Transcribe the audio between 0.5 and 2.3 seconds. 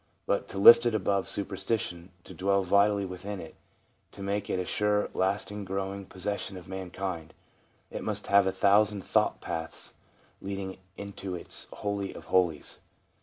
lift it above superstition,